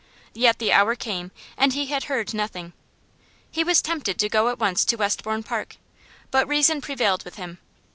Yet 0.33 0.57
the 0.57 0.71
hour 0.71 0.95
came, 0.95 1.29
and 1.55 1.73
he 1.73 1.85
had 1.85 2.05
heard 2.05 2.33
nothing. 2.33 2.73
He 3.51 3.63
was 3.63 3.83
tempted 3.83 4.17
to 4.17 4.29
go 4.29 4.49
at 4.49 4.57
once 4.57 4.83
to 4.85 4.95
Westbourne 4.95 5.43
Park, 5.43 5.75
but 6.31 6.47
reason 6.47 6.81
prevailed 6.81 7.23
with 7.23 7.35
him. 7.35 7.59